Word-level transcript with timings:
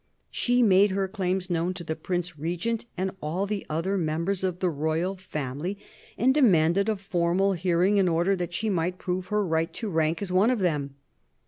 She 0.31 0.63
made 0.63 0.89
her 0.89 1.07
claims 1.07 1.47
known 1.47 1.75
to 1.75 1.83
the 1.83 1.95
Prince 1.95 2.35
Regent 2.39 2.85
and 2.97 3.11
all 3.21 3.45
the 3.45 3.67
other 3.69 3.99
members 3.99 4.43
of 4.43 4.57
the 4.57 4.67
royal 4.71 5.15
family, 5.15 5.77
and 6.17 6.33
demanded 6.33 6.89
a 6.89 6.95
formal 6.95 7.53
hearing 7.53 7.97
in 7.97 8.07
order 8.07 8.35
that 8.35 8.51
she 8.51 8.67
might 8.67 8.97
prove 8.97 9.27
her 9.27 9.45
right 9.45 9.71
to 9.73 9.91
rank 9.91 10.23
as 10.23 10.31
one 10.31 10.49
of 10.49 10.57
them. 10.57 10.95